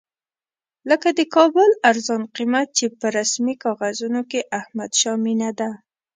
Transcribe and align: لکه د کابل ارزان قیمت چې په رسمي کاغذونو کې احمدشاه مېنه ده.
لکه 0.89 1.09
د 1.17 1.19
کابل 1.35 1.69
ارزان 1.89 2.21
قیمت 2.35 2.67
چې 2.77 2.85
په 2.99 3.07
رسمي 3.17 3.55
کاغذونو 3.63 4.21
کې 4.29 4.47
احمدشاه 4.59 5.17
مېنه 5.25 5.49
ده. 5.59 5.69